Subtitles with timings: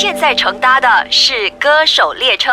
[0.00, 2.52] 现在乘搭的是歌手列车，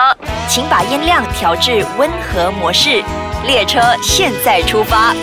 [0.49, 3.04] 请把音量调至温和模式。
[3.45, 5.13] 列车现在出发。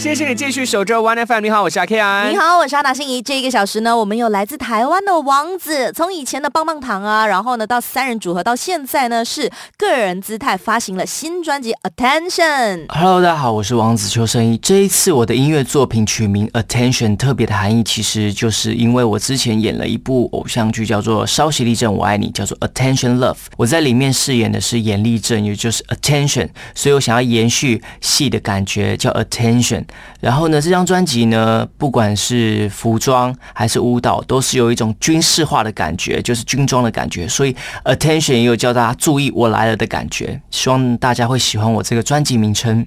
[0.00, 1.40] 谢谢你继续守着 One FM。
[1.40, 2.32] 你好，我是阿 K 安。
[2.32, 3.20] 你好，我是阿达心怡。
[3.20, 12.86] 这一个小时呢，我们有来自台湾的王子，从以前的棒棒糖啊，然后呢到三人组合，到现在呢是个人姿态，发行了新专辑 Attention。
[12.88, 14.56] Hello，大家好，我是王子邱胜一。
[14.56, 23.36] 这一次我的音乐作品取名 Attention，特别的含义其实就是因为我之前演了一部偶像剧，叫做《稍息立正我爱你》，叫做 Attention Love。
[23.58, 29.84] 我在里面饰演的是严立正，也就是 Attention，所以我想要延续戏的感觉，叫 Attention。
[30.20, 37.26] 然后呢，这张专辑呢，不管是服装还是舞蹈，都是有一种军事化的感觉，就是军装的感觉。
[37.26, 40.40] 所以，attention 也有叫大家注意我来了的感觉。
[40.50, 42.86] 希望大家会喜欢我这个专辑名称。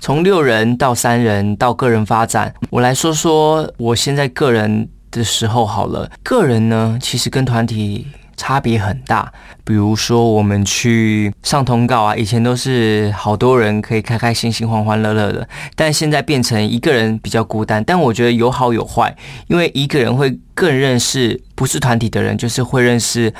[0.00, 6.10] 从六人到三人到个人发展，我来说说我现在个人的时候好了。
[6.22, 8.06] 个人呢，其实跟团体。
[8.40, 9.30] 差别很大，
[9.64, 17.84] 比如说我们去上通告啊，以前都是好多人可以开开心心、欢欢乐乐的，但现在变成一个人比较孤单。
[17.84, 19.14] 但我觉得有好有坏，
[19.48, 23.30] 因为一个人会更认识不是团体的人，就是会认识。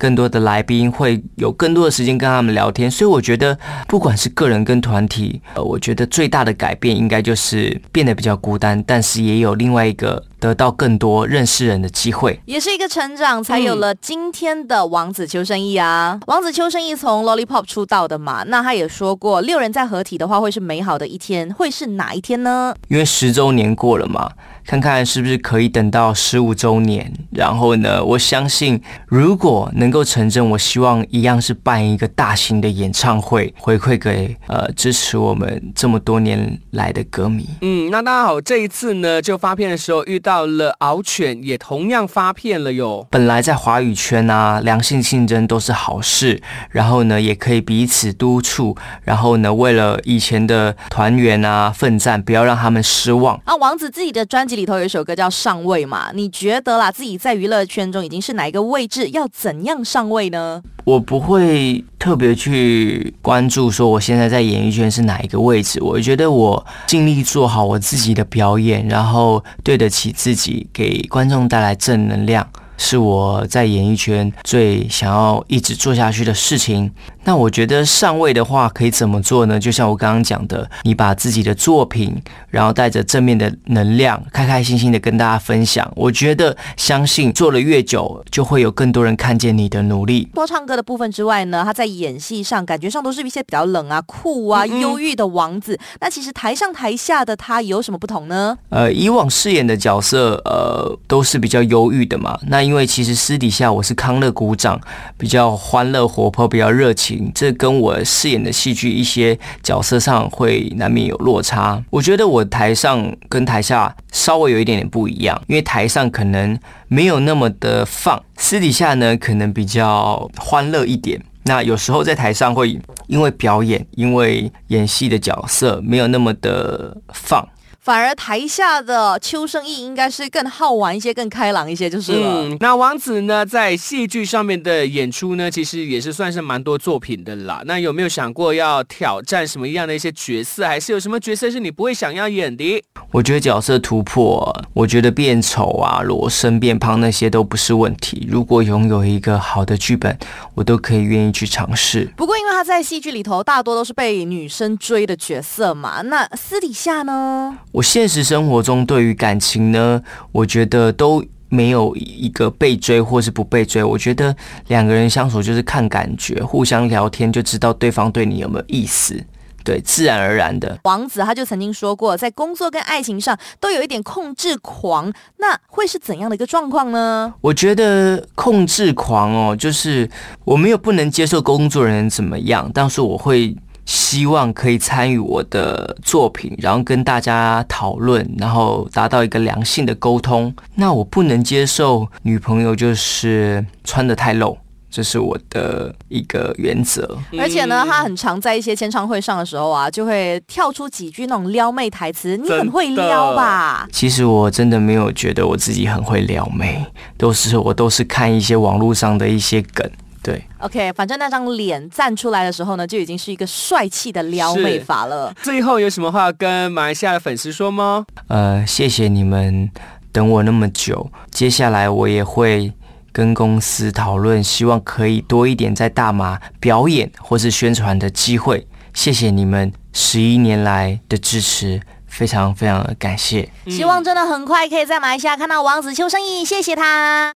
[0.00, 3.54] 更多的来宾会有更多的时间跟他们聊天，所以我觉得
[3.86, 16.18] 不管是个人跟团体，呃，我觉得最大的改变应该就是变得比较孤单，但是也有另外一个得到更多认识人的机会，也是一个成长，才有了今天的王子邱生义啊。
[16.26, 22.74] 王子邱生义从 Lollipop 出道的嘛，那他也说过，六人在合体的话会是美好的一天，会是哪一天呢？
[22.88, 24.30] 因为十周年过了嘛。
[24.62, 28.04] 看看是不是可以等到十五周年，然后呢？
[28.04, 37.48] 我相信如果能够成真，我希望一样是办一个大型的演唱会，回馈给呃支持我们这么多年来的歌迷。
[37.62, 43.04] 嗯，那大家好，这一次呢，就发片的时候遇到了敖犬，也同样发片了哟。
[43.10, 53.34] 本来在华语圈啊，良性竞争都是好事，然后呢，也可以彼此督促，然后呢，为了以前的团员啊奋战，不要让他们失望。
[53.46, 54.60] 啊，王子自己的专辑。
[54.60, 56.10] 里头有一首歌叫《上位》嘛？
[56.12, 59.08] 你觉得啦，自己在娱乐圈中已经是哪一个位置？
[59.08, 60.60] 要怎样上位呢？
[60.84, 65.82] 我不会特别去关注说我现在在演艺圈是哪一个位置。
[65.82, 72.46] 我觉得我尽力做好我自己的表演，然后对得起自己，给观众带来正能量，
[72.76, 76.90] 是我在演艺圈最想要一直做下去的事情。
[77.24, 79.60] 那我觉得上位的话可以怎么做呢？
[79.60, 85.90] 就像我刚刚讲的，你把自己的作品，然后带着正面的能量，开开心心的跟大家分享。
[85.94, 90.28] 我觉得相信做了越久，就会有更多人看见你的努力。
[90.34, 95.78] 多唱歌的部分之外呢，他在演戏上感觉上都是一些比较冷啊、酷啊、忧郁的王子。
[96.00, 98.56] 那其实台上台下的他有什么不同呢？
[98.70, 102.38] 呃，以往饰演的角色，呃，都是比较忧郁的嘛。
[102.46, 104.80] 那因为其实私底下我是康乐鼓掌，
[105.18, 107.10] 比较欢乐活泼，比较热情。
[107.34, 111.82] 这跟我饰演的戏剧一些角色上会难免有落差。
[111.90, 121.20] 我觉得我台上跟台下稍微有一点点不一样，因为台上可能没有那么的放，私底下呢可能比较欢乐一点。
[121.44, 127.46] 那有时候在台上会因为表演，因为演戏的角色没有那么的放。
[127.80, 132.56] 反而台下的邱胜义应该是更好玩一些、更开朗一些，就是了。
[132.60, 137.62] 那王子呢，在戏剧上面的演出呢，其实也是算是蛮多作品的啦。
[137.64, 140.66] 那有没有想过要挑战什么样的一些角色？
[140.66, 142.84] 还是有什么角色是你不会想要演的？
[143.12, 148.26] 我觉得角色突破，我觉得变丑啊、裸身、变胖那些都不是问题。
[148.30, 150.18] 如果拥有一个好的剧本，
[150.54, 152.12] 我都可以愿意去尝试。
[152.16, 157.58] 不过，因为他在戏剧里头大多都是被女生追的角色嘛，那私底下呢？
[157.72, 163.82] 我现实生活中对于感情呢，我觉得都没有一个被追或是不被追。
[163.82, 164.34] 我觉得
[164.68, 169.24] 两个人相处就是看感觉，互相聊天就知道对方对你有没有意思，
[169.62, 170.78] 对，自然而然的。
[170.82, 177.32] 王子他就曾经说过，在工作跟爱情上都有一点控制狂，那会是怎样的一个状况呢？
[177.40, 180.10] 我觉得控制狂哦，就是
[180.44, 183.56] 我没有不能接受工作人怎么样，但是我会。
[183.90, 190.54] 希望可以参与我的作品，然后跟大家讨论，然后达到一个良性的沟通。
[190.76, 194.56] 那我不能接受女朋友就是穿的太露，
[194.88, 197.18] 这是我的一个原则。
[197.36, 202.36] 而且呢，他很常在一些签唱会上的时候啊，就会跳出几句那种撩妹台词。
[202.36, 203.88] 你很会撩吧？
[203.90, 206.86] 其实我真的没有觉得我自己很会撩妹，
[207.18, 209.90] 都是我都是看一些网络上的一些梗。
[210.22, 215.34] 对，OK，反正那张脸站出来的时候呢，就已经是一个帅气的撩妹法了。
[215.42, 218.04] 最后有什么话跟马来西亚的粉丝说吗？
[218.28, 219.70] 呃，谢谢你们
[220.12, 222.72] 等我那么久，接下来我也会
[223.12, 228.66] 跟公司讨论，希望可以多一点在大马表演或是宣传的机会。
[228.92, 233.48] 谢谢你们十一年来的支持，非常非常的感谢。
[233.68, 237.28] 希望真的很快可以在马来西亚看到王子邱生意，谢谢他。